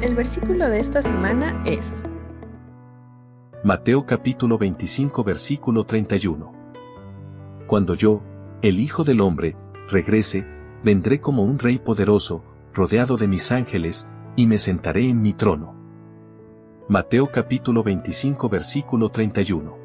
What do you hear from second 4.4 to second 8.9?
25 versículo 31. Cuando yo, el